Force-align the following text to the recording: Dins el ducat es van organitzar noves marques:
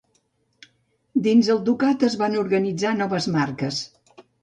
Dins 1.27 1.51
el 1.57 1.63
ducat 1.69 2.07
es 2.09 2.17
van 2.25 2.41
organitzar 2.47 2.97
noves 2.99 3.33
marques: 3.41 3.87